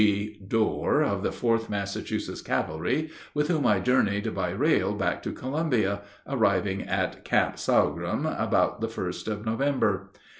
G. 0.01 0.39
Dorr 0.47 1.03
of 1.03 1.21
the 1.21 1.29
4th 1.29 1.69
Massachusetts 1.69 2.41
Cavalry, 2.41 3.11
with 3.35 3.49
whom 3.49 3.67
I 3.67 3.79
journeyed 3.79 4.33
by 4.33 4.49
rail 4.49 4.95
back 4.95 5.21
to 5.21 5.31
Columbia, 5.31 6.01
arriving 6.25 6.81
at 6.81 7.23
"Camp 7.23 7.59
Sorghum" 7.59 8.25
about 8.25 8.81
the 8.81 8.87
1st 8.87 9.27
of 9.27 9.45
November. 9.45 10.09